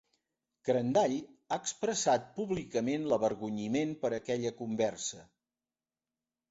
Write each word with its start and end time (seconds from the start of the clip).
Crandall 0.69 1.13
ha 1.17 1.59
expressat 1.65 2.25
públicament 2.39 3.07
l'avergonyiment 3.13 3.95
per 4.05 4.13
aquella 4.21 4.55
conversa. 4.65 5.27